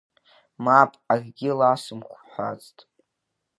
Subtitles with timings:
[0.63, 2.77] Мап, акгьы ласымҳәацт.